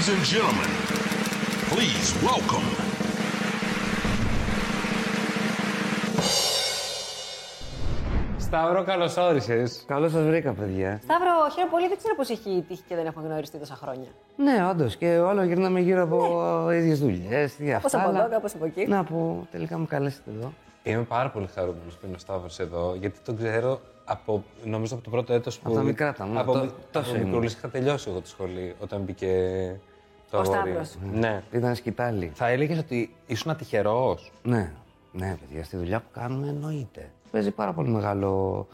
[0.00, 0.70] Ladies and gentlemen,
[1.72, 2.68] please welcome.
[8.38, 9.84] Σταύρο, καλώς όρισες.
[9.86, 11.00] Καλώς σας βρήκα, παιδιά.
[11.02, 11.88] Σταύρο, χαίρομαι πολύ.
[11.88, 14.08] Δεν ξέρω πώς έχει τύχει και δεν έχουμε γνωριστεί τόσα χρόνια.
[14.36, 14.96] Ναι, όντως.
[14.96, 16.76] Και όλο γυρνάμε γύρω από ναι.
[16.76, 17.56] ίδιες δουλειές.
[17.70, 18.86] Κάπω από εδώ, κάπω από εκεί.
[18.86, 20.52] Να που τελικά μου καλέσετε εδώ.
[20.82, 25.04] Είμαι πάρα πολύ χαρούμενος που είναι ο Σταύρος εδώ, γιατί τον ξέρω από, νομίζω από
[25.04, 25.62] το πρώτο έτος που...
[25.68, 29.26] Από τα μικρά τα Από, το, τόσο μικρούλης είχα τελειώσει εγώ τη σχολή όταν μπήκε
[29.84, 29.89] το
[30.30, 30.58] Ο αγόρι.
[30.58, 30.94] Σταύρος.
[31.12, 31.42] Ναι.
[31.52, 32.30] Ήταν σκητάλη.
[32.34, 34.18] Θα έλεγες ότι ήσουν τυχερό.
[34.42, 34.72] Ναι,
[35.12, 37.10] ναι, παιδιά, στη δουλειά που κάνουμε εννοείται.
[37.30, 38.66] Παίζει πάρα πολύ μεγάλο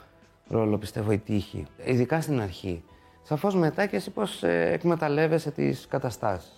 [0.49, 1.67] ρόλο, πιστεύω, η τύχη.
[1.85, 2.83] Ειδικά στην αρχή.
[3.23, 6.51] Σαφώς μετά και εσύ πώς εκμεταλλεύεσαι τις καταστάσεις.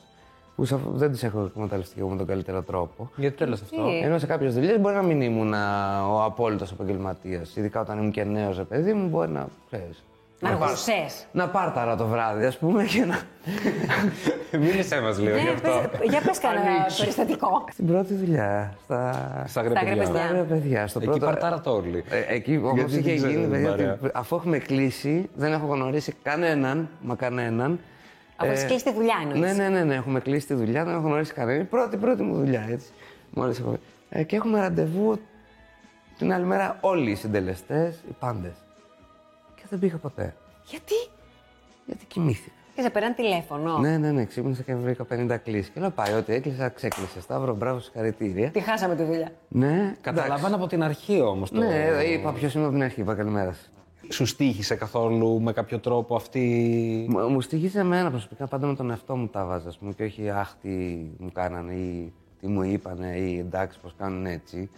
[0.56, 3.10] Που σαφ- δεν τις έχω εκμεταλλευτεί εγώ με τον καλύτερο τρόπο.
[3.16, 6.72] Γιατί τέλο αυτό; Τι; Ενώ σε κάποιες δουλειές μπορεί να μην ήμουν α, ο απόλυτος
[6.72, 7.56] επαγγελματίας.
[7.56, 9.48] Ειδικά όταν ήμουν και νέος, παιδί μου, μπορεί να.
[9.70, 10.04] Ξέρεις,
[10.40, 11.26] Να πάρ- αργουσές.
[11.32, 13.18] Να πάρταρα το βράδυ, ας πούμε, και να.
[14.60, 15.88] Μίλησέ μας λίγο γι' Ναι, αυτό.
[15.98, 16.98] πες- για πες κανένα Ανοίξου.
[17.00, 17.64] περιστατικό.
[17.72, 19.12] Στην πρώτη δουλειά, στα.
[19.48, 19.96] Στα αγρία Στα αγρία παιδιά.
[19.96, 20.06] παιδιά.
[20.06, 20.86] Στα αγρία παιδιά.
[20.86, 21.26] Στο Εκεί πρώτο...
[21.26, 22.04] παρτάρα το όλοι.
[22.10, 23.92] Ε, εκεί όμως Γιατί δεν είχε ξέρετε γίνει, την παιδιά, παρέα.
[23.92, 27.80] ότι αφού έχουμε κλείσει, δεν έχω γνωρίσει κανέναν, μα κανέναν.
[28.36, 29.40] Αφού έχεις κλείσει τη δουλειά εννοείς.
[29.40, 31.60] Ναι, ναι, ναι, ναι, έχουμε κλείσει τη δουλειά, δεν έχω γνωρίσει κανέναν.
[31.60, 32.86] Η πρώτη, πρώτη μου δουλειά, έτσι.
[33.30, 33.78] Μόλις έχω...
[34.08, 35.18] ε, και έχουμε ραντεβού
[36.18, 38.52] την άλλη μέρα όλοι οι συντελεστές, οι πάντες.
[39.54, 40.34] Και δεν πήγα ποτέ.
[40.64, 40.94] Γιατί;
[41.86, 42.52] Γιατί κοιμήθηκα.
[42.78, 43.78] Και σε πέραν τηλέφωνο.
[43.78, 45.70] Ναι, ναι, ναι, ξύπνησα και βρήκα 50 κλήσει.
[45.70, 47.20] Και λέω πάει, ότι έκλεισα, ξέκλεισε.
[47.20, 48.50] Σταύρο, μπράβο, συγχαρητήρια.
[48.50, 49.32] Τη χάσαμε τη δουλειά.
[49.48, 51.58] Ναι, Καταλάβανα από την αρχή όμως το.
[51.58, 53.70] Ναι, είπα ποιος είμαι από την αρχή, είπα καλημέρας σας.
[54.08, 57.06] Σου στήχησε καθόλου με κάποιο τρόπο αυτή.
[57.08, 60.04] Μου, μου στοιχίζει εμένα προσωπικά πάντα με τον εαυτό μου τα βάζα, ας πούμε, και
[60.04, 60.68] όχι αχ τι
[61.18, 64.70] μου κάνανε ή τι μου είπανε ή εντάξει πώς κάνουν έτσι.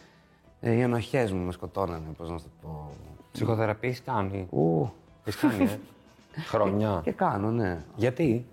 [0.60, 2.90] Ε, οι ενοχές μου με σκοτώνανε, πώς να σου το πω.
[3.32, 4.92] Ψυχοθεραπεία έχεις κάνει; Ου,
[5.24, 5.78] Έχεις κάνει, ε.
[6.36, 7.00] Χρόνια.
[7.04, 7.84] και κάνω, ναι.
[7.96, 8.44] Γιατί;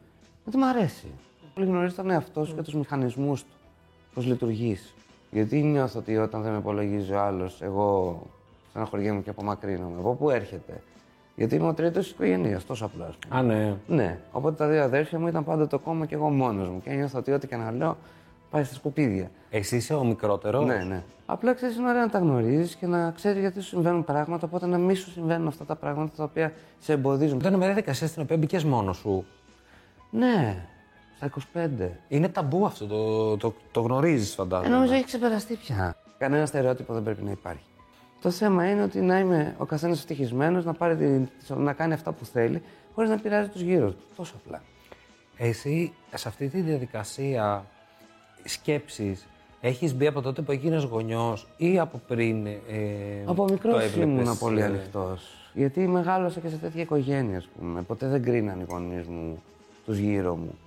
[0.43, 1.07] Γιατί μου αρέσει.
[1.53, 3.49] Πολύ γνωρίζει τον εαυτό σου και τους μηχανισμούς του,
[4.13, 4.93] πώς λειτουργείς.
[5.31, 8.21] Γιατί νιώθω ότι όταν δεν με υπολογίζει ο άλλος, εγώ
[8.69, 9.99] στεναχωριέμαι και απομακρύνομαι.
[9.99, 10.81] Από πού έρχεται.
[11.35, 13.05] Γιατί είμαι ο τρίτος της οικογένειας, τόσο απλά.
[13.05, 13.39] ας πούμε.
[13.39, 13.75] Α, ναι.
[13.87, 14.19] Ναι.
[14.31, 16.81] Οπότε τα δύο αδέρφια μου ήταν πάντα το κόμμα και εγώ μόνος μου.
[16.81, 17.97] Και νιώθω ότι ό,τι και να λέω
[18.49, 19.31] πάει στα σκουπίδια.
[19.49, 21.03] Εσύ είσαι ο μικρότερος; Ναι, ναι.
[21.25, 24.45] Απλά ξέρεις, είναι ωραίο να τα γνωρίζεις και να ξέρεις γιατί σου συμβαίνουν πράγματα.
[24.47, 27.39] Οπότε να μην σου συμβαίνουν αυτά τα πράγματα τα οποία σε εμποδίζουν.
[27.39, 29.25] Ήταν μια διαδικασία στην οποία μπήκες μόνος σου;
[30.09, 30.65] Ναι,
[31.15, 31.69] στα 25.
[32.07, 34.75] Είναι ταμπού αυτό, το, το, το γνωρίζεις, Ε, φαντάζομαι.
[34.75, 35.95] νομίζω έχει ξεπεραστεί πια.
[36.17, 37.63] Κανένα στερεότυπο δεν πρέπει να υπάρχει.
[38.21, 40.95] Το θέμα είναι ότι να είμαι ο καθένας ευτυχισμένος, να, πάρει
[41.47, 42.61] τη- να κάνει αυτά που θέλει,
[42.95, 44.03] χωρίς να πειράζει τους γύρω του.
[44.15, 44.61] Τόσο απλά.
[45.37, 47.65] Εσύ, σε αυτή τη διαδικασία
[48.47, 49.19] σκέψη,
[49.61, 52.45] έχεις μπει από τότε που έγινες γονιός ή από πριν.
[52.45, 52.53] Ε,
[53.25, 55.31] Από το μικρός έβλεπες, ήμουν πολύ ε, ανοιχτός.
[55.53, 57.81] Γιατί μεγάλωσα και σε τέτοια οικογένεια, ας πούμε.
[57.81, 59.41] Ποτέ δεν κρίναν οι γονείς μου
[59.85, 60.57] τους γύρω μου.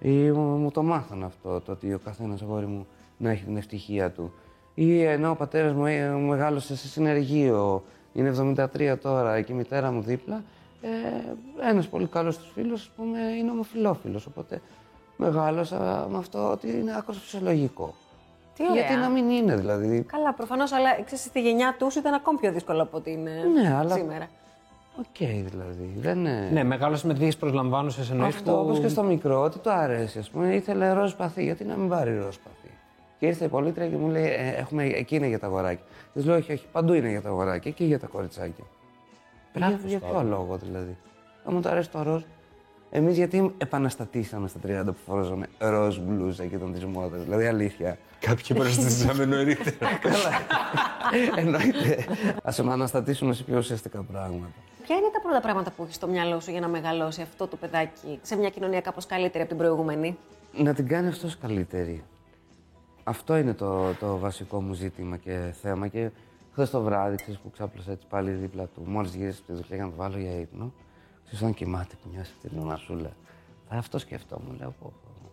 [0.00, 2.86] Ή μου, μου το μάθαν αυτό, το ότι ο καθένας αγόρι μου
[3.16, 4.32] να έχει την ευτυχία του.
[4.74, 9.90] Ή ενώ ο πατέρας μου ε, μεγάλωσε σε συνεργείο, είναι 73 τώρα και η μητέρα
[9.90, 10.42] μου δίπλα,
[10.80, 14.26] ε, ένας πολύ καλός του φίλος, ας πούμε, είναι ομοφυλόφιλος.
[14.26, 14.60] Οπότε
[15.16, 17.94] μεγάλωσα με αυτό ότι είναι άκρως φυσιολογικό.
[18.54, 18.74] Τι ωραία.
[18.74, 20.02] Γιατί να μην είναι, δηλαδή.
[20.02, 23.76] Καλά, προφανώς, αλλά ξέρεις, στη γενιά τους ήταν ακόμη πιο δύσκολο από ότι είναι Ναι,
[23.76, 24.28] αλλά- σήμερα.
[24.98, 25.94] Οκ, δηλαδή.
[25.98, 26.48] Δεν είναι.
[26.52, 28.34] Ναι, μεγάλωσε με τέτοιες προσλαμβάνουσες εννοείς.
[28.34, 30.18] Αυτό όπως και στο μικρό, ότι το αρέσει.
[30.18, 31.42] Ας πούμε, ήθελε ροζ σπαθί.
[31.42, 32.70] Γιατί να μην πάρει ροζ σπαθί.
[33.18, 35.84] Και ήρθε η πωλήτρια και μου λέει: ε, έχουμε, Εκεί είναι για τα αγοράκια.
[36.14, 38.64] Της λέω: Όχι, όχι, παντού είναι για τα αγοράκια και για τα κοριτσάκια.
[39.54, 40.28] Για, Μπράβο, για ποιο Σταύρο.
[40.28, 40.96] λόγο δηλαδή.
[41.44, 42.22] Αν μου το αρέσει το ροζ.
[42.96, 47.16] Εμείς γιατί επαναστατήσαμε στα 30 που φορούσαμε ροζ μπλούζα και ήταν τη μόδα.
[47.16, 47.98] Δηλαδή αλήθεια.
[48.20, 49.94] Κάποιοι προστατήσαμε νωρίτερα.
[50.00, 50.30] Καλά.
[51.36, 52.04] Εννοείται.
[52.42, 54.52] Α επαναστατήσουμε σε πιο ουσιαστικά πράγματα.
[54.82, 57.56] Ποια είναι τα πρώτα πράγματα που έχεις στο μυαλό σου για να μεγαλώσει αυτό το
[57.56, 60.16] παιδάκι σε μια κοινωνία κάπως καλύτερη από την προηγούμενη;
[60.56, 62.04] να την κάνει αυτός καλύτερη.
[63.04, 65.88] Αυτό είναι το, το βασικό μου ζήτημα και θέμα.
[65.88, 66.10] Και
[66.52, 69.76] χθες το βράδυ, ξέρεις, που ξάπλωσα έτσι πάλι δίπλα του, μόλις γύρισε από τη δουλειά
[69.76, 70.72] για να το βάλω για ύπνο,
[71.26, 73.10] ξέρεις, όταν κοιμάται που νιώσει αυτή την μασούλα.
[73.68, 75.30] Θα αυτό σκεφτόμουν, λέω, πω, πω.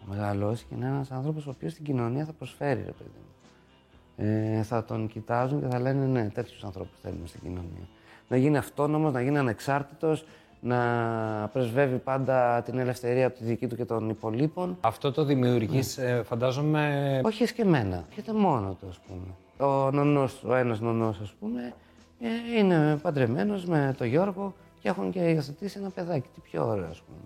[0.00, 3.10] Να μεγαλώσει και να είναι ένας άνθρωπος ο οποίος στην κοινωνία θα προσφέρει, ρε παιδί
[3.14, 3.26] μου.
[4.16, 7.88] Ε, θα τον κοιτάζουν και θα λένε ναι, τέτοιους ανθρώπους θέλουμε στην κοινωνία.
[8.28, 10.24] Να γίνει αυτόνομος, να γίνει ανεξάρτητος,
[10.60, 14.76] να πρεσβεύει πάντα την ελευθερία από τη δική του και των υπολείπων.
[14.80, 17.20] Αυτό το δημιουργείς, φαντάζομαι.
[17.24, 18.04] Όχι εσκεμμένα.
[18.14, 19.34] Πιέται μόνο του, ας πούμε.
[19.70, 21.74] Ο νονός, ο ένας νονός, ας πούμε,
[22.20, 24.54] ε, είναι παντρεμένος με τον Γιώργο
[24.86, 26.28] και έχουν και υιοθετήσει ένα παιδάκι.
[26.34, 27.18] Τι πιο ωραίο, ας πούμε.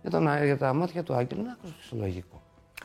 [0.00, 2.42] Για, τον, για τα μάτια του Άγγελου είναι άκρως φυσιολογικό.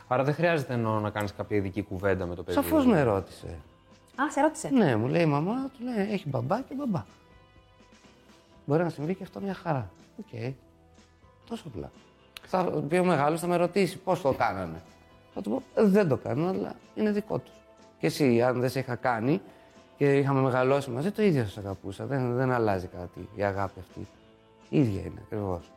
[0.08, 2.56] Άρα δεν χρειάζεται εννοώ να κάνεις κάποια ειδική κουβέντα με το παιδί.
[2.56, 3.58] Σαφώς με ρώτησε.
[4.22, 4.68] Α, σε ρώτησε.
[4.68, 7.04] Ναι, μου λέει η μαμά, του λέει έχει μπαμπά και μπαμπά.
[8.64, 9.90] Μπορεί να συμβεί και αυτό μια χαρά.
[10.18, 10.54] Οκ.
[11.48, 11.90] Τόσο απλά.
[12.46, 14.82] Θα πει ο μεγάλος, θα με ρωτήσει πώς το κάνανε.
[15.34, 17.54] Θα του πω, «Ε, δεν το κάνω, αλλά είναι δικό τους.
[17.98, 19.40] Και εσύ, αν δεν σε είχα κάνει
[19.96, 22.06] και είχαμε μεγαλώσει μαζί, το ίδιο σας αγαπούσα.
[22.06, 24.06] Δεν, δεν αλλάζει κάτι η αγάπη αυτή.
[24.68, 25.72] Η ίδια είναι ακριβώς.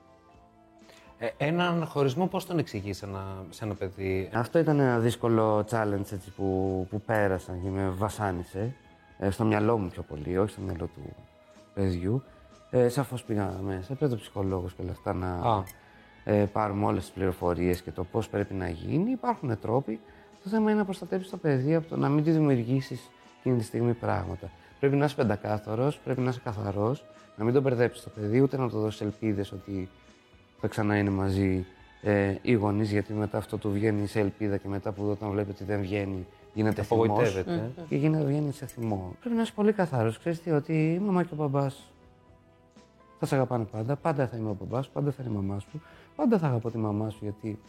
[1.19, 5.65] Ε, έναν χωρισμό πώς τον εξηγείς σε ένα, σε ένα παιδί; Αυτό ήταν ένα δύσκολο
[5.71, 8.75] challenge έτσι, που, που πέρασα και με βασάνισε.
[9.19, 11.01] Ε, στο μυαλό μου πιο πολύ, όχι στο μυαλό του
[11.73, 12.23] παιδιού.
[12.69, 15.63] Ε, Σαφώς πήγα μέσα, πήρε το ψυχολόγος και όλα αυτά να Α.
[16.23, 19.11] ε, πάρουμε όλες τις πληροφορίες και το πώς πρέπει να γίνει.
[19.11, 19.99] Υπάρχουν τρόποι.
[20.43, 23.63] Το θέμα είναι να προστατεύσει το παιδί από το να μην τη δημιουργήσεις εκείνη τη
[23.63, 24.49] στιγμή πράγματα.
[24.79, 27.03] Πρέπει να είσαι πεντακάθαρος, πρέπει να είσαι καθαρός,
[27.38, 29.89] να μην τον μπερδέψεις το παιδί, ούτε να του δώσεις ελπίδες ότι
[30.59, 31.65] θα ξανά είναι μαζί
[32.01, 35.50] ε, οι γονείς, γιατί μετά αυτό του βγαίνει σε ελπίδα και μετά που όταν βλέπει
[35.50, 37.71] ότι δεν βγαίνει γίνεται θυμός Απογοητεύεται.
[37.77, 37.81] ε.
[37.88, 39.15] και γίνεται, βγαίνει σε θυμό.
[39.19, 40.19] Πρέπει να είσαι πολύ καθαρός.
[40.19, 41.69] Ξέρεις τι, ότι η μαμά και ο μπαμπά
[43.19, 43.95] θα σε αγαπάνε πάντα.
[43.95, 45.81] Πάντα θα είμαι ο μπαμπά σου, πάντα θα είναι η μαμά σου.
[46.15, 47.59] Πάντα θα αγαπώ τη μαμά σου γιατί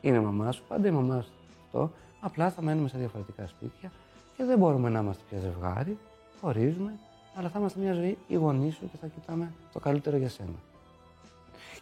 [0.00, 0.62] είναι η μαμά σου.
[0.68, 1.32] Πάντα η μαμά σου
[1.64, 1.90] αυτό.
[2.20, 3.92] Απλά θα μένουμε σε διαφορετικά σπίτια
[4.36, 5.98] και δεν μπορούμε να είμαστε πια ζευγάρι.
[6.40, 6.92] Χωρίζουμε,
[7.34, 10.58] αλλά θα είμαστε μια ζωή οι γονείς σου και θα κοιτάμε το καλύτερο για σένα.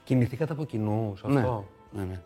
[0.05, 2.09] Κινηθήκατε από κοινού σε αυτό; Ναι, ναι.
[2.09, 2.21] ναι.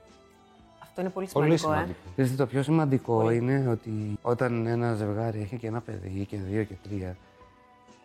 [0.83, 1.75] Αυτό είναι πολύ Πολύ σημαντικό, ε.
[1.75, 1.99] σημαντικό.
[2.13, 6.65] Ξέρετε, το πιο σημαντικό είναι; Ότι όταν ένα ζευγάρι έχει και ένα παιδί και δύο
[6.65, 7.17] και τρία,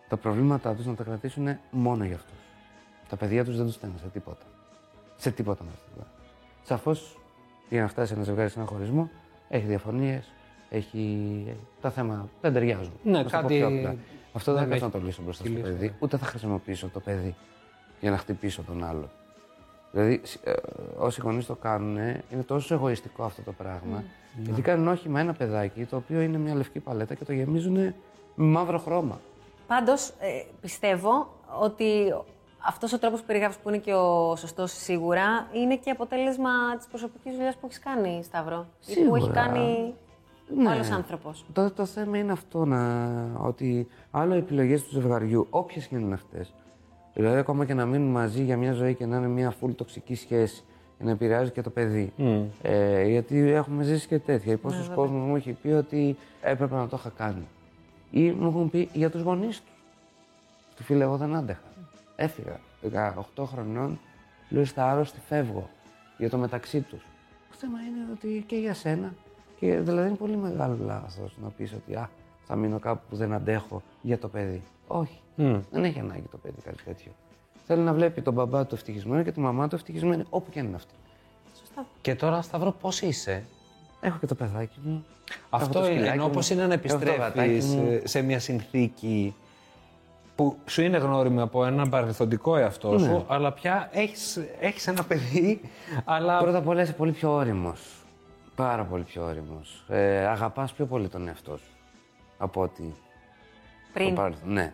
[0.09, 2.37] τα προβλήματά τους να τα κρατήσουν μόνο για αυτούς.
[3.09, 4.45] Τα παιδιά τους δεν τους στέλνουν σε τίποτα.
[5.17, 6.03] Σε τίποτα μέσα στην
[6.63, 7.19] Σαφώς
[7.69, 9.09] για να φτάσει ένα ζευγάρι σε ένα χωρισμό,
[9.49, 10.31] έχει διαφωνίες,
[10.69, 11.45] έχει
[11.81, 12.93] τα θέματα δεν ταιριάζουν.
[13.03, 13.95] Ναι, Να το πω κάτι πιο απλά.
[14.33, 15.93] Αυτό δεν δεν θα έχει να το λύσω μπροστά στο λύσει, παιδί, ναι.
[15.99, 17.35] ούτε θα χρησιμοποιήσω το παιδί
[17.99, 19.09] για να χτυπήσω τον άλλο.
[19.91, 20.53] Δηλαδή, σ- ε,
[20.97, 21.97] όσοι γονείς το κάνουν,
[22.29, 24.03] είναι τόσο εγωιστικό αυτό το πράγμα.
[24.37, 27.73] Γιατί κάνουν όχι με ένα παιδάκι το οποίο είναι μια λευκή παλέτα και το γεμίζουν
[27.73, 27.93] με
[28.35, 29.19] μαύρο χρώμα.
[29.67, 31.27] Πάντως, ε, πιστεύω
[31.59, 32.13] ότι
[32.67, 36.87] αυτός ο τρόπος που περιγράφεις που είναι και ο σωστός σίγουρα είναι και αποτέλεσμα της
[36.87, 38.67] προσωπικής δουλειάς που έχεις κάνει, Σταύρο.
[38.85, 39.33] Ή που έχει Σίγουρα.
[39.43, 39.93] κάνει
[40.55, 40.67] Ναι.
[40.67, 41.45] ο άλλος άνθρωπος.
[41.53, 46.13] Το, το θέμα είναι αυτό, να, ότι άλλο οι επιλογές του ζευγαριού, όποιες και είναι
[46.13, 46.53] αυτές,
[47.13, 50.15] δηλαδή ακόμα και να μείνουν μαζί για μια ζωή και να είναι μια full τοξική
[50.15, 50.63] σχέση
[50.97, 52.13] και να επηρεάζει και το παιδί.
[52.61, 54.57] Ε, γιατί έχουμε ζήσει και τέτοια.
[54.57, 57.47] Πόσος κόσμος μου έχει πει ότι έπρεπε να το είχα κάνει.
[58.11, 59.71] Ή μου έχουν πει για τους γονείς του.
[60.75, 61.61] Του φίλε, εγώ δεν άντεχα.
[62.15, 62.59] Έφυγα.
[63.35, 63.99] 18 χρονών,
[64.49, 65.69] λέω στα άρρωστη φεύγω
[66.17, 67.01] για το μεταξύ τους.
[67.51, 69.13] Το θέμα είναι ότι και για σένα.
[69.59, 72.09] Και δηλαδή είναι πολύ μεγάλο λάθος να πεις ότι α,
[72.43, 74.61] θα μείνω κάπου που δεν αντέχω για το παιδί.
[74.87, 75.19] Όχι.
[75.71, 77.11] Δεν έχει ανάγκη το παιδί κάτι τέτοιο.
[77.65, 80.65] Θέλει να βλέπει τον μπαμπά του ευτυχισμένο και τη μαμά του ευτυχισμένη, όπου και αν
[80.65, 80.93] είναι αυτή.
[81.59, 81.85] Σωστά.
[82.01, 83.43] Και τώρα, Σταύρο, πώς είσαι;
[84.01, 85.05] Έχω και το παιδάκι μου.
[85.29, 87.87] έχω Αυτό το είναι, σκυλάκι ενώ μου, πώς είναι να έχω το γατάκι επιστρέφεις μου.
[87.91, 89.35] ε, σε μια συνθήκη
[90.35, 93.23] που σου είναι γνώριμη από έναν παρελθοντικό εαυτό σου, Ναι.
[93.27, 95.61] αλλά πια έχεις, έχεις ένα παιδί,
[96.05, 96.37] αλλά...
[96.39, 98.02] Πρώτα απ' όλα είσαι πολύ πιο όριμος.
[98.55, 99.85] Πάρα πολύ πιο όριμος.
[99.87, 101.71] Ε, Αγαπάς πιο πολύ τον εαυτό σου
[102.37, 102.95] από ότι.
[103.93, 104.53] Πριν, το παρελθόν.
[104.53, 104.73] Ναι.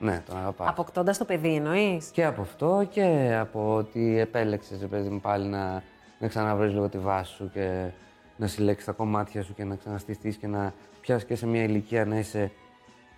[0.00, 0.68] Ναι, τον αγαπά.
[0.68, 5.82] αποκτώντας το παιδί εννοείς; Και από αυτό και από ότι επέλεξες, παιδί μου, πάλι να,
[6.18, 7.90] να ξαναβρεις λίγο τη βάση σου και
[8.36, 12.04] να συλλέξεις τα κομμάτια σου και να ξαναστηθείς και να πιάσεις και σε μια ηλικία
[12.04, 12.52] να είσαι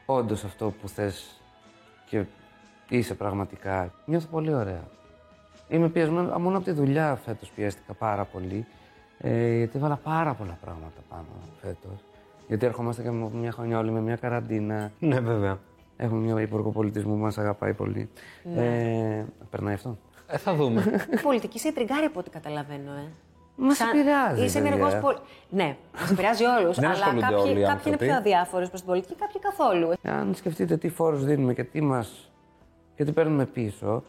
[0.07, 1.41] όντως αυτό που θες
[2.07, 2.25] και
[2.89, 3.93] είσαι πραγματικά.
[4.05, 4.89] Νιώθω πολύ ωραία.
[5.69, 8.67] Είμαι πιεσμένος, μόνο από τη δουλειά φέτος πιέστηκα πάρα πολύ.
[9.23, 11.25] Ε, γιατί έβαλα πάρα πολλά πράγματα πάνω
[11.61, 12.05] φέτος.
[12.49, 14.91] Γιατί ερχόμαστε και με μια χρονιά όλοι με μια καραντίνα.
[14.99, 15.59] Ναι, βέβαια.
[15.97, 18.09] Έχουμε μια υπουργό πολιτισμού που μας αγαπάει πολύ.
[18.57, 19.97] Ε, περνάει αυτό.
[20.27, 21.07] Ε, θα δούμε.
[21.13, 23.09] Η πολιτική σε τριγκάρει από ό,τι καταλαβαίνω, ε.
[23.57, 24.45] Μας Σαν- επηρεάζει.
[24.45, 24.75] Είσαι παιδιά.
[24.75, 25.19] ενεργός πολύ.
[25.49, 26.77] Ναι, μας επηρεάζει όλους.
[26.77, 28.05] Δεν αλλά ασχολούνται κάποιοι, όλοι οι κάποιοι είναι άνθρωποι.
[28.05, 29.93] πιο αδιάφοροι προς την πολιτική, κάποιοι καθόλου.
[30.03, 32.31] Αν σκεφτείτε τι φόρους δίνουμε και τι μας
[32.97, 34.03] και τι παίρνουμε πίσω,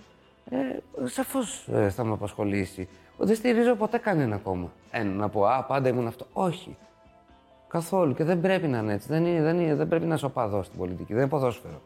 [0.49, 0.57] ε,
[1.05, 2.87] σαφώς ε, θα με απασχολήσει.
[3.23, 4.71] Δεν στηρίζω ποτέ κανένα κόμμα.
[4.91, 6.25] Ένα, να πω, α, πάντα ήμουν αυτό.
[6.33, 6.77] Όχι.
[7.67, 8.13] Καθόλου.
[8.13, 9.07] Και δεν πρέπει να είναι έτσι.
[9.07, 11.13] Δεν, είναι, δεν, είναι, δεν πρέπει να είσαι οπαδός στην πολιτική.
[11.13, 11.81] Δεν είναι ποδόσφαιρο.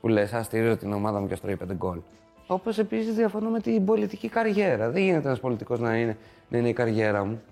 [0.00, 1.98] Που λες, α, στηρίζω την ομάδα μου και στρώει πέντε γκολ.
[2.46, 4.90] Όπως επίσης διαφωνώ με την πολιτική καριέρα.
[4.90, 6.16] Δεν γίνεται ένας πολιτικός να είναι,
[6.48, 7.42] να είναι η καριέρα μου.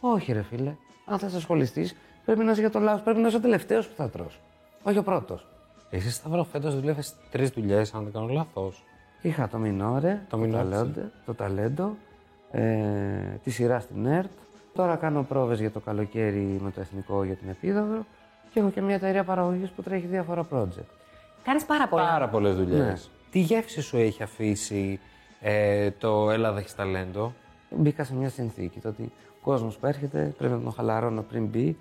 [0.00, 0.74] Όχι, ρε φίλε.
[1.04, 2.98] Αν θα ασχοληθείς, πρέπει να είσαι για το λαό.
[2.98, 4.40] Πρέπει να είσαι ο τελευταίος που θα τρως.
[4.82, 5.46] Όχι ο πρώτος.
[5.90, 8.84] Εσύ, Σταύρο, φέτος δουλεύεις τρεις δουλειές, αν δεν κάνω λάθος.
[9.22, 11.96] Είχα το Μινόρε, Το το, Minore, ταλέντο, το ταλέντο,
[12.50, 12.62] ε,
[13.42, 14.30] τη σειρά στην ΕΡΤ.
[14.74, 18.06] Τώρα κάνω πρόβες για το καλοκαίρι με το Εθνικό για την Επίδαυρο
[18.52, 20.88] και έχω και μια εταιρεία παραγωγής που τρέχει διάφορα project.
[21.44, 22.02] Κάνεις πάρα πολλά.
[22.02, 22.78] Πάρα πολλές δουλειές.
[22.78, 22.94] Ναι.
[23.30, 25.00] Τι γεύση σου έχει αφήσει
[25.40, 27.32] ε, το Ελλάδα έχεις ταλέντο.
[27.70, 31.46] Μπήκα σε μια συνθήκη το ότι ο κόσμος που έρχεται πρέπει να τον χαλαρώνω πριν
[31.46, 31.76] μπει,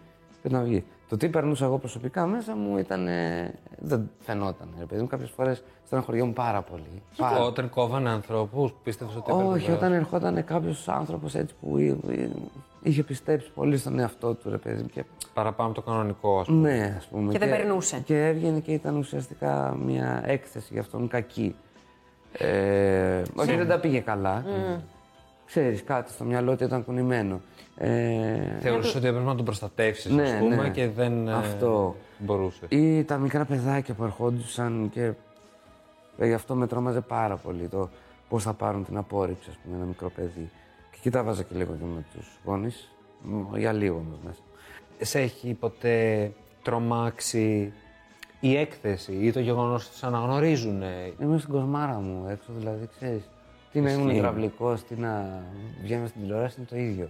[0.48, 0.84] και να βγει.
[1.10, 3.08] Το τι περνούσα εγώ προσωπικά μέσα μου ήταν.
[3.08, 4.68] ε, δεν φαινόταν.
[4.80, 7.02] Ρε παιδί μου, κάποιες φορές στεναχωριόμουν πάρα πολύ.
[7.18, 7.40] Πάρα.
[7.44, 9.78] Όταν κόβανε ανθρώπους, πίστευες ότι έπαιρνε Όχι, βάρος.
[9.78, 12.30] όταν ερχόταν κάποιος άνθρωπος έτσι που εί- εί-
[12.82, 14.90] είχε πιστέψει πολύ στον εαυτό του, ρε παιδί μου.
[14.94, 16.70] Και, Παραπάνω από το κανονικό, ας πούμε.
[16.78, 17.32] ναι, ας πούμε.
[17.32, 18.00] Και δεν περνούσε.
[18.06, 21.56] Και έβγαινε και ήταν ουσιαστικά μια έκθεση για αυτόν κακή.
[22.38, 24.46] Ε, ότι δεν τα πήγε καλά.
[25.46, 27.42] Ξέρεις, κάτι στο μυαλό του ήταν κουνημένο.
[27.78, 30.70] Ε, Θεωρούσες ότι έπρεπε να τον προστατεύσεις, Ναι, ας πούμε, ναι.
[30.70, 31.96] και δεν ε, Αυτό.
[32.18, 32.66] μπορούσε.
[32.70, 35.12] Ή τα μικρά παιδάκια που ερχόντουσαν και
[36.18, 37.90] ε, γι' αυτό με τρόμαζε πάρα πολύ το
[38.30, 40.50] πώς θα πάρουν την απόρριψη, ας πούμε, ένα μικρό παιδί.
[40.92, 42.90] Και εκεί τα βάζα και λίγο και με τους γονείς,
[43.22, 44.40] μ, για λίγο όμως μέσα.
[45.02, 46.32] Σε έχει ποτέ
[46.64, 47.74] τρομάξει
[48.40, 50.84] η έκθεση ή το γεγονός ότι σε αναγνωρίζουν.
[51.22, 53.30] Είμαι στην κοσμάρα μου έξω, δηλαδή ξέρεις.
[53.76, 54.18] Τι να ήμουν Ισχύει.
[54.18, 55.42] υδραυλικός, τι να
[55.84, 57.10] βγαίνω στην τηλεόραση, είναι το ίδιο.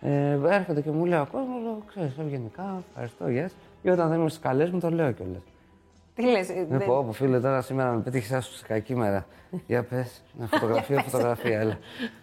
[0.00, 3.50] Ε, έρχεται και μου λέει ο κόσμος, λέω, ξέρεις, ευγενικά, ευχαριστώ, yes.
[3.82, 5.42] Ή όταν δεν είμαι στις καλές μου, το λέω κιόλας.
[6.14, 9.26] Τι λες, Ναι, δεν- πω, πω, φίλε, τώρα σήμερα με πέτυχες άσου σε κακή μέρα.
[9.66, 10.22] Για πες.
[10.38, 11.78] Ναι, φωτογραφία, φωτογραφία, έλα.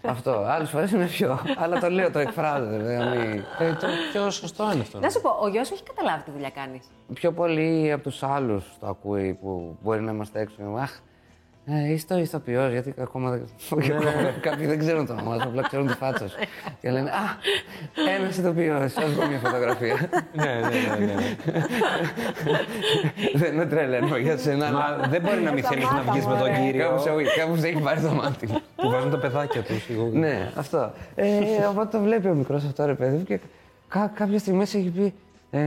[0.06, 0.32] Αυτό.
[0.32, 1.40] Άλλες φορές είναι πιο.
[1.58, 2.70] Αλλά το λέω, το εκφράζω.
[2.70, 5.00] δηλαδή, να μην- Ε, το πιο σωστό είναι αυτό.
[5.00, 8.24] Να σου πω, ο γιος σου έχει καταλάβει τι δουλειά κάνεις; Πιο πολύ από τους
[8.24, 10.56] άλλους το ακούει που μπορεί να είμαστε έξω.
[10.58, 11.00] και να, Αχ,
[11.70, 13.46] ε, είσαι το ηθοποιός, γιατί ακόμα δεν.
[13.82, 16.36] και ακόμα Κάποιοι δεν ξέρουν το όνομα σου, απλά ξέρουν τη φάτσα σου.
[16.82, 17.24] Και λένε Α,
[18.20, 19.96] ένας ηθοποιός, ας βγω μια φωτογραφία.
[20.34, 21.36] ναι, ναι, ναι, ναι.
[23.34, 24.66] δεν είναι τρελαίνω για σένα.
[24.68, 26.88] αλλά Μα δεν μπορεί να μην θέλεις να βγεις με τον κύριο.
[26.88, 27.10] Κάπου σε,
[27.40, 28.60] κάπου σε έχει πάρει το μάτι μου.
[28.76, 30.18] Που βάζουν τα παιδάκια τους σίγουρα.
[30.20, 30.92] Ναι, αυτό.
[31.16, 31.26] Ε,
[31.70, 33.40] οπότε το βλέπει ο μικρός αυτό ρε παιδί μου και
[33.88, 35.14] κά- κάποια στιγμή σε έχει πει.
[35.52, 35.60] Ε,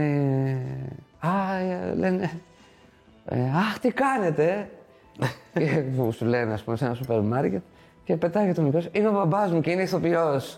[1.19, 2.31] α, ε, λένε.
[3.25, 4.69] Ε, αχ, τι κάνετε.
[5.53, 7.61] Ε;» Και που σου λένε, ας πούμε, σε ένα σούπερ μάρκετ
[8.03, 8.81] και πετάει το μικρό.
[8.91, 10.57] Είναι ο μπαμπάς μου και είναι ηθοποιός.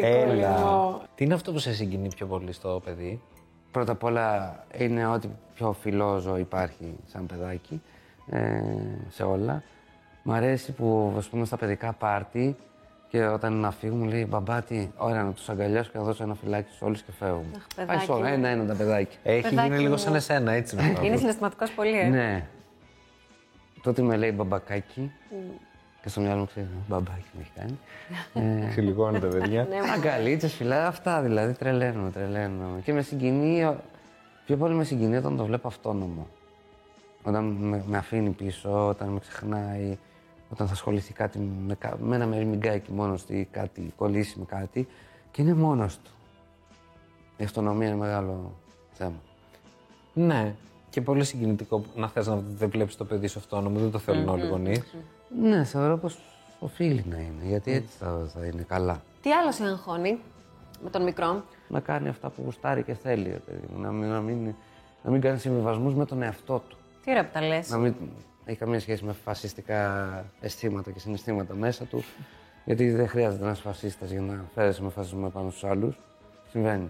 [0.00, 1.00] Έλα.
[1.14, 3.20] Τι είναι αυτό που σε συγκινεί πιο πολύ στο παιδί;
[3.70, 7.82] Πρώτα απ' όλα είναι ό,τι πιο φιλόζω υπάρχει σαν παιδάκι
[8.30, 8.60] ε,
[9.08, 9.62] σε όλα.
[10.22, 12.56] Μ' αρέσει που ας πούμε στα παιδικά πάρτι
[13.08, 16.22] και όταν να φύγουν μου λέει μπαμπά τι, ωραία να τους αγκαλιάσω και να δώσω
[16.22, 17.46] ένα φυλάκι στους όλους και φεύγουμε.
[17.56, 18.34] Αχ, Πάει παιδάκι σε όλα, μου.
[18.34, 19.18] ένα-ένα τα παιδάκια.
[19.22, 19.98] Έχει Παιδάκι γίνει λίγο μου.
[19.98, 21.18] σαν εσένα, έτσι να το Είναι πω.
[21.18, 22.08] συναισθηματικός πολύ, ε.
[22.08, 22.46] Ναι.
[23.82, 25.12] Τότε με λέει μπαμπακάκι
[26.02, 27.78] και στο μυαλό μου ξέρει μπαμπάκι με έχει κάνει.
[28.64, 29.64] ε, Ξυλιγώνει τα παιδιά.
[29.70, 32.80] Ναι, Αγκαλίτσες, φυλά, αυτά δηλαδή τρελαίνουμε, τρελαίνουμε.
[32.80, 33.76] Και με συγκινεί,
[34.46, 36.26] πιο πολύ με συγκινεί όταν το βλέπω αυτόνομο.
[37.24, 39.98] Όταν με, με αφήνει πίσω, όταν με ξεχνάει,
[40.50, 44.44] όταν θα ασχοληθεί κάτι με, κα- με ένα μεριμιγκάκι μόνος του ή κάτι, κολλήσει με
[44.44, 44.88] κάτι
[45.30, 46.10] και είναι μόνος του.
[47.36, 48.52] Η αυτονομία είναι μεγάλο
[48.92, 49.20] θέμα.
[50.12, 50.54] Ναι.
[50.92, 54.28] Και πολύ συγκινητικό να θες να δεν βλέπεις το παιδί σου αυτόνομο, δεν το θέλουν
[54.28, 54.82] όλοι οι γονείς.
[55.40, 56.18] Ναι, θεωρώ πως
[56.58, 59.02] οφείλει να είναι, γιατί έτσι θα, θα είναι καλά.
[59.22, 60.18] Τι άλλο σε αγχώνει
[60.82, 63.80] με τον μικρό; Να κάνει αυτά που γουστάρει και θέλει, ρε παιδί μου.
[63.80, 64.54] Να μην, να μην,
[65.02, 66.76] να μην κάνει συμβιβασμούς με τον εαυτό του.
[67.04, 67.70] Τι ωραία που τα λες.
[67.70, 67.94] να μην
[68.44, 72.02] έχει καμία σχέση με φασιστικά αισθήματα και συναισθήματα μέσα του.
[72.64, 75.98] Γιατί δεν χρειάζεται να είσαι φασίστας για να φέρεσαι με φασισμό πάνω στους άλλους.
[76.50, 76.88] Συμβαίνει.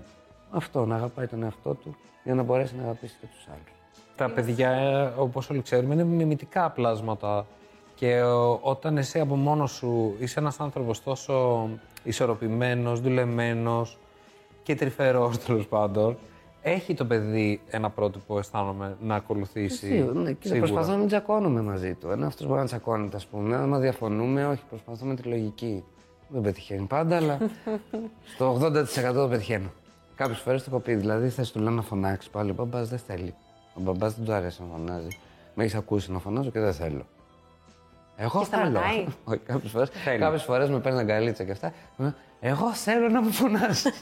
[0.50, 3.81] Αυτό, να αγαπάει τον εαυτό του για να μπορέσει να αγαπήσει και τους άλλους.
[4.16, 7.46] Τα παιδιά, όπως όλοι ξέρουμε, είναι μιμητικά πλάσματα.
[7.94, 8.22] Και ε,
[8.60, 11.68] όταν εσύ από μόνος σου είσαι ένας άνθρωπος τόσο
[12.04, 13.98] ισορροπημένος, δουλεμένος
[14.62, 16.16] και τρυφερός τέλος πάντων,
[16.62, 19.86] έχει το παιδί ένα πρότυπο, αισθάνομαι, να ακολουθήσει.
[19.86, 20.60] Σίγουρα, ναι, και σίγουρα.
[20.60, 22.08] προσπαθώ να μην τσακώνουμε μαζί του.
[22.08, 23.56] Ένα αυτός μπορεί να τσακώνεται, ας πούμε.
[23.56, 25.84] Άμα διαφωνούμε, όχι, προσπαθώ με τη λογική.
[26.28, 27.38] Δεν πετυχαίνει πάντα, αλλά
[28.34, 28.58] στο
[29.10, 29.72] 80% το πετυχαίνω.
[30.14, 32.50] Κάποιες φορές το έχω πει, δηλαδή θες του λέω να φωνάξει πάλι.
[32.50, 33.34] Ο μπαμπά δεν θέλει.
[33.74, 35.08] Ο μπαμπάς δεν του αρέσει να φωνάζει.
[35.54, 37.06] Με έχεις ακούσει να φωνάζω και δεν θέλω.
[38.16, 38.62] Εγώ Και θέλω.
[38.64, 39.06] σταματάει.
[39.24, 40.18] Όχι, κάποιες φορέ Θέλει.
[40.18, 41.72] κάποιες φορές με παίρνει αγκαλίτσα και αυτά.
[42.40, 43.92] Εγώ θέλω να μου φωνάζεις.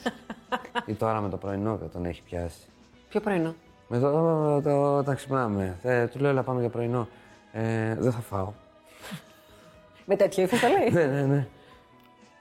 [0.86, 2.58] Ή τώρα με το πρωινό και τον έχει πιάσει.
[3.08, 3.54] Ποιο πρωινό;
[3.88, 5.76] Με το, το, το, όταν ξυπνάμε.
[5.82, 7.08] Ε, του λέω, έλα πάμε για πρωινό.
[7.52, 8.52] Ε, δεν θα φάω.
[10.04, 10.90] Με τέτοιο ύφο το λέει.
[11.06, 11.46] ναι, ναι, ναι.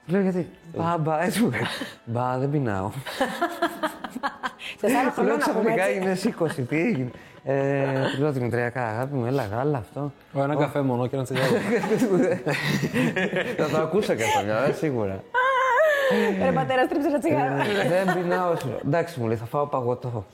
[0.06, 1.60] Του λέω γιατί; Μπα, μπα, έτσι μου λέει.
[2.04, 2.90] Μπα, δεν πεινάω.
[4.80, 6.26] Τεσσάρα Του λέω χρόνια να πούμε ξαφνικά έτσι.
[6.28, 7.10] έγινε 20, τι έγινε.
[7.44, 7.84] Ε,
[8.14, 10.12] του λέω Δημητριακά, αγάπη μου, έλα γάλα αυτό.
[10.32, 11.50] Ο ένα καφέ μόνο και ένα τσιγάρο.
[13.58, 15.22] θα το ακούσα και αυτό, μια, ε, σίγουρα.
[16.44, 17.54] Ρε πατέρα, στρίψε ένα τσιγάρο.
[17.54, 18.56] Ε, δεν πεινάω.
[18.56, 18.80] σου λέω.
[18.86, 20.24] Εντάξει, μου λέει, θα φάω παγωτό.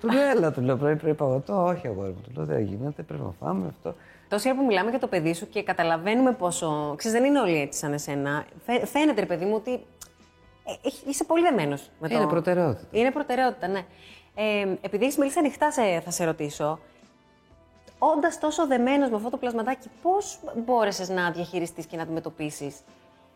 [0.00, 1.64] Του λέω, έλα, του λέω πρωί πρωί παγωτό.
[1.64, 2.20] Όχι, αγόρι μου.
[2.24, 3.94] Του λέω, δεν γίνεται, πρέπει να φάμε αυτό.
[4.28, 6.94] Τόση ώρα που μιλάμε για το παιδί σου και καταλαβαίνουμε πόσο.
[6.96, 8.44] Ξέρεις, δεν είναι όλοι έτσι σαν εσένα.
[8.66, 9.80] Φαι- Φαίνεται, ρε παιδί μου, ότι
[10.64, 12.14] ε, έχ- είσαι πολύ δεμένος με το.
[12.14, 12.86] Είναι προτεραιότητα.
[12.98, 13.84] Είναι προτεραιότητα, ναι.
[14.34, 16.78] Ε, επειδή έχεις μιλήσει ανοιχτά, σε, θα σε ρωτήσω.
[17.98, 22.76] Όντας τόσο δεμένος με αυτό το πλασματάκι, πώς μπόρεσες να διαχειριστείς και να αντιμετωπίσεις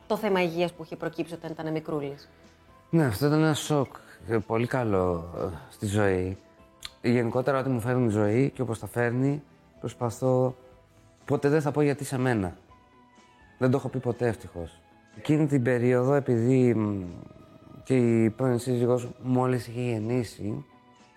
[0.06, 2.28] το θέμα υγείας που είχε προκύψει όταν ήταν μικρούλης;
[2.90, 3.94] Ναι, αυτό ήταν ένα σοκ
[4.28, 6.38] ε, πολύ καλό ε, στη ζωή.
[7.02, 9.42] Γενικότερα ό,τι μου φέρνει η ζωή και όπως τα φέρνει,
[9.80, 10.54] προσπαθώ...
[11.24, 12.56] Ποτέ δεν θα πω γιατί σε μένα.
[13.58, 14.80] Δεν το έχω πει ποτέ ευτυχώς.
[15.18, 17.04] Εκείνη την περίοδο, επειδή μ,
[17.84, 20.64] και η πρώην σύζυγός μόλις είχε γεννήσει,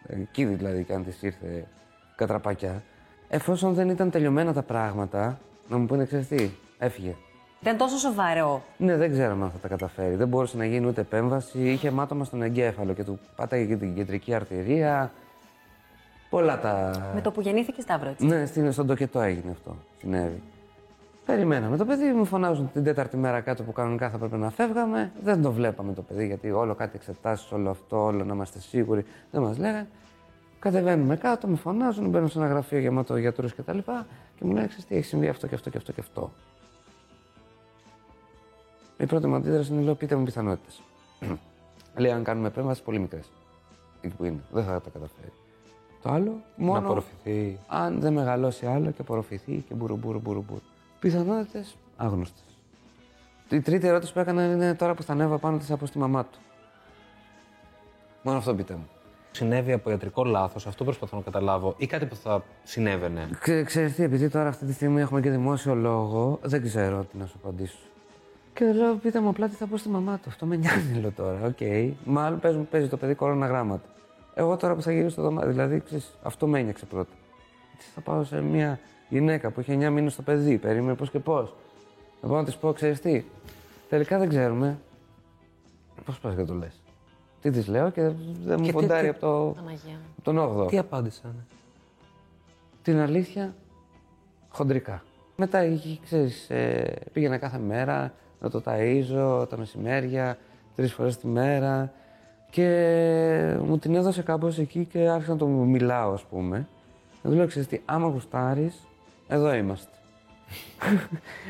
[0.08, 1.68] εκεί δηλαδή και αν της ήρθε
[2.16, 2.84] κατραπακιά,
[3.28, 7.16] εφόσον δεν ήταν τελειωμένα τα πράγματα, να μου πούνε ξέρεις τι, έφυγε.
[7.62, 8.64] Ήταν τόσο σοβαρό.
[8.78, 10.16] Ναι, δεν ξέραμε αν θα τα καταφέρει.
[10.16, 11.60] Δεν μπορούσε να γίνει ούτε επέμβαση.
[11.60, 15.12] Είχε μάτωμα στον εγκέφαλο και του πάταγε και την κεντρική αρτηρία.
[16.30, 16.92] Πολλά τα.
[17.16, 18.26] Με το που γεννήθηκε Σταύρος, έτσι.
[18.26, 19.76] Ναι, στην, στον τοκετό έγινε αυτό.
[20.00, 20.42] Συνέβη.
[21.30, 21.78] Περιμέναμε.
[21.78, 25.12] Το παιδί μου φωνάζουν την τέταρτη μέρα κάτω που κανονικά θα πρέπει να φεύγαμε.
[25.24, 29.06] Δεν το βλέπαμε το παιδί γιατί όλο κάτι εξετάσεις, όλο αυτό, όλο να είμαστε σίγουροι.
[29.32, 29.88] Δεν μας λέγανε.
[30.60, 33.62] Κατεβαίνουμε κάτω, με φωνάζουν, μπαίνω σε ένα γραφείο γεμάτο γιατρούς κτλ.
[33.62, 35.92] Και, τα λοιπά και μου λένε: «Ξέρεις τι έχει συμβεί αυτό και αυτό και αυτό
[35.92, 36.32] και αυτό.
[38.98, 40.82] Η πρώτη μου αντίδραση είναι: λέω, πείτε μου πιθανότητες.
[42.02, 43.32] Λέει: Αν κάνουμε επέμβαση, πολύ μικρές.
[44.02, 44.40] Εκεί που είναι.
[44.52, 45.32] Δεν θα τα καταφέρει.
[46.02, 47.60] Το άλλο, μόνο Να απορροφηθεί.
[47.68, 50.62] αν δεν μεγαλώσει άλλο και απορροφηθεί και μπουρου μπουρου μπουρου μπουρου.
[51.00, 52.44] Πιθανότητες άγνωστες.
[53.50, 56.26] Η τρίτη ερώτηση που έκανα είναι τώρα που θα ανέβω πάνω της από στη μαμά
[56.26, 56.40] του.
[58.24, 58.88] Μόνο αυτό πείτε μου.
[59.32, 63.96] Συνέβη από ιατρικό λάθος, αυτό προσπαθώ να καταλάβω, ή κάτι που θα συνέβαινε; Ξέ, ξέρεις
[63.96, 67.36] τι, επειδή τώρα αυτή τη στιγμή έχουμε και δημόσιο λόγο, δεν ξέρω τι να σου
[67.44, 67.78] απαντήσω.
[68.54, 70.24] Και λέω, πείτε μου απλά τι θα πω στη μαμά του.
[70.28, 71.46] Αυτό με νοιάζει, λέω τώρα.
[71.46, 71.58] Οκ.
[72.04, 73.90] Μάλλον παίζει, παίζει το παιδί κορώνα γράμματα.
[74.34, 77.14] Εγώ τώρα που θα γυρίσω στο δωμάτιο, δηλαδή, ξέρεις, αυτό με ένιωξε πρώτα.
[77.78, 78.80] Τι θα πάω σε μια
[79.10, 81.54] γυναίκα που είχε 9 μήνες στο παιδί, περίμενε πώς και πώς.
[82.22, 83.24] Να πάω να της πω, ξέρεις τι.
[83.90, 84.78] Τελικά δεν ξέρουμε.
[86.06, 86.82] Πώς πας και το λες.
[87.42, 88.02] Τι της λέω και
[88.46, 90.00] δεν μου τι- ποντάρει τι- από, το, Παναγία μου.
[90.18, 90.68] από τον 8ο.
[90.70, 91.36] Τι απάντησαν.
[92.82, 93.54] Την αλήθεια,
[94.50, 95.04] χοντρικά.
[95.36, 100.38] Μετά, είχε, ξέρεις, ε, πήγαινα κάθε μέρα να το ταΐζω τα μεσημέρια,
[100.76, 101.92] τρεις φορές τη μέρα
[102.50, 106.68] και μου την έδωσε κάπως εκεί και άρχισα να το μιλάω, ας πούμε.
[107.24, 108.76] Να του λέω, ξέρεις τι, άμα γουστάρεις,
[109.30, 109.92] εδώ είμαστε.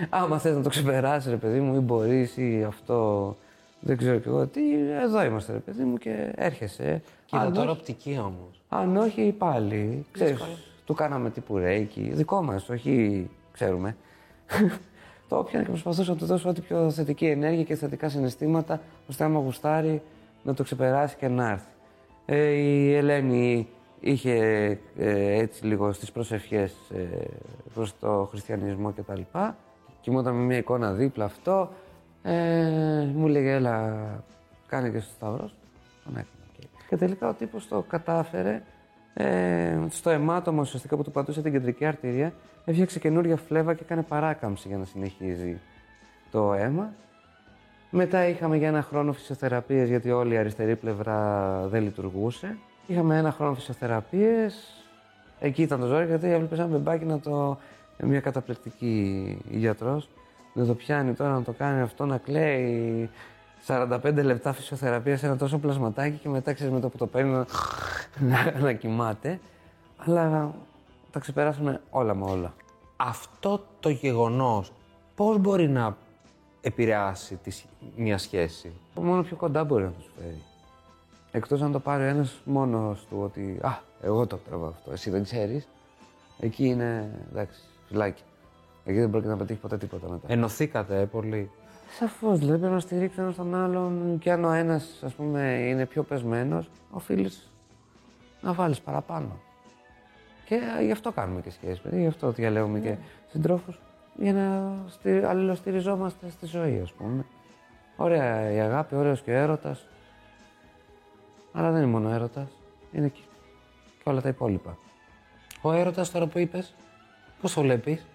[0.10, 3.36] άμα θες να το ξεπεράσεις, ρε παιδί μου, ή μπορείς, ή αυτό,
[3.80, 4.62] δεν ξέρω κι εγώ τι,
[5.02, 7.02] εδώ είμαστε, ρε παιδί μου, και έρχεσαι.
[7.26, 8.62] Κοίτα Αν τώρα όχι- οπτική όμως.
[8.70, 10.06] αν όχι, πάλι.
[10.12, 10.44] Ξέρεις,
[10.86, 12.12] του κάναμε τύπου ρέικι.
[12.14, 13.96] Δικό μας, όχι ξέρουμε.
[15.30, 19.24] το έπιανα και προσπαθούσα να του δώσω ό,τι πιο θετική ενέργεια και θετικά συναισθήματα, ώστε
[19.24, 20.02] άμα γουστάρει
[20.44, 21.66] να το ξεπεράσει και να έρθει.
[22.26, 23.68] Ε, η Ελένη
[24.00, 24.34] είχε
[24.98, 27.28] ε, έτσι λίγο στις προσευχές ε,
[27.74, 29.58] προς το χριστιανισμό και τα λοιπά.
[30.02, 31.70] Κοιμόταν με μια εικόνα δίπλα αυτό.
[32.24, 34.00] Ε, μου λέγε, έλα,
[34.68, 35.56] κάνε και στο σταυρός.
[36.04, 36.26] Τον έκανε.
[36.60, 38.62] Και- Και τελικά ο τύπος το κατάφερε.
[39.14, 42.34] Ε, στο αιμάτωμα ουσιαστικά που του πατούσε την κεντρική αρτηρία,
[42.66, 45.60] έφτιαξε καινούρια φλέβα και έκανε παράκαμψη για να συνεχίζει
[46.32, 46.94] το αίμα.
[47.90, 52.58] Μετά είχαμε για ένα χρόνο φυσιοθεραπείες γιατί όλη η αριστερή πλευρά δεν λειτουργούσε.
[52.90, 54.84] Είχαμε ένα χρόνο φυσιοθεραπείες.
[55.40, 57.58] Εκεί ήταν το ζόρι γιατί έβλεπες ένα μπεμπάκι να το...
[57.98, 60.10] μια καταπληκτική γιατρός
[60.54, 63.10] να το πιάνει τώρα, να το κάνει αυτό, να κλαίει
[63.68, 67.32] 45 λεπτά φυσιοθεραπεία σε ένα τόσο πλασματάκι και μετά ξέρεις με το που το παίρνει
[67.32, 67.46] να,
[68.20, 69.40] να, να κοιμάται.
[69.98, 70.54] Αλλά
[71.12, 72.54] τα ξεπεράσαμε όλα με όλα.
[72.96, 74.72] Αυτό το γεγονός
[75.16, 75.98] πώς μπορεί να
[76.62, 80.42] επηρεάσει τη, σ- μια σχέση; Μόνο πιο κοντά μπορεί να τους φέρει.
[81.32, 84.92] Εκτός αν το πάρει ένας μόνος του ότι Α, εγώ το τραβάω αυτό.
[84.92, 85.68] Εσύ δεν ξέρεις.
[86.40, 88.24] Εκεί είναι εντάξει, φυλάκι.
[88.86, 90.28] Εκεί δεν πρόκειται να πετύχει ποτέ τίποτα μετά.
[90.34, 91.52] Ενωθήκατε ε, πολύ.
[92.00, 95.86] Σαφώς, δηλαδή πρέπει να στηρίξει ένα τον άλλον και αν ο ένας, ας πούμε, είναι
[95.86, 97.52] πιο πεσμένος, οφείλεις
[98.42, 99.40] να βάλεις παραπάνω.
[100.46, 102.96] Και ε, γι' αυτό κάνουμε και σχέσεις, παιδί, γι' αυτό διαλέγουμε και
[103.28, 103.80] συντρόφους,
[104.16, 105.24] για να στι...
[105.24, 107.26] αλληλοστηριζόμαστε στη ζωή, ας πούμε.
[107.96, 109.88] Ωραία η αγάπη, ωραίος και ο έρωτας.
[111.54, 112.48] Αλλά δεν είναι μόνο έρωτας,
[112.92, 113.20] είναι και,
[114.04, 114.78] και όλα τα υπόλοιπα.
[115.62, 116.74] Ο έρωτας τώρα που είπες,
[117.42, 118.06] πώς το βλέπεις;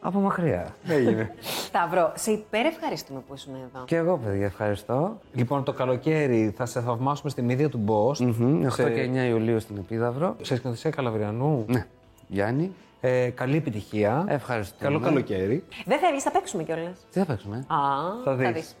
[0.00, 0.74] Από μακριά.
[0.86, 1.34] Έγινε.
[1.66, 3.84] Σταύρο, σε υπερευχαριστούμε που ήσουν εδώ.
[3.84, 5.18] και εγώ, παιδιά, ευχαριστώ.
[5.32, 8.20] λοιπόν, το καλοκαίρι θα σε θαυμάσουμε στη μύδια του Μπόστ.
[8.22, 10.36] Μμμ, 8 σε, και 9 Ιουλίου στην Επίδαυρο.
[10.42, 11.64] σε σκηνοθεσία Καλαβριανού.
[11.68, 11.86] Ναι.
[12.28, 14.24] Γιάννη, Ε, καλή επιτυχία.
[14.28, 14.76] ευχαριστώ.
[14.84, 15.64] Καλό καλοκαίρι.
[15.84, 17.06] Δεν φεύγει, θα παίξουμε κιόλας.
[17.12, 17.76] Τι θα παίξουμε; Α,
[18.24, 18.50] Θα δεις.
[18.52, 18.76] δεις.